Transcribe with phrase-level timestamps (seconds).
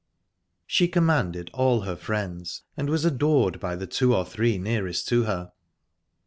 [0.65, 5.25] She commanded all her friends, and was adored by the two or three nearest to
[5.25, 5.51] her.